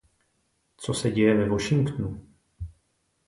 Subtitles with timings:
[0.77, 2.27] Co se děje ve Washingtonu?